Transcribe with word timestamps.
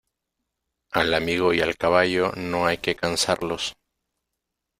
Al 0.91 1.13
amigo 1.13 1.53
y 1.53 1.61
al 1.61 1.77
caballo, 1.77 2.31
no 2.35 2.65
hay 2.65 2.79
que 2.79 2.95
cansarlos. 2.95 3.75